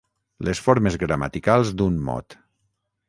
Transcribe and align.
Les 0.47 0.61
formes 0.67 0.97
gramaticals 1.03 1.73
d'un 1.83 2.01
mot. 2.09 2.41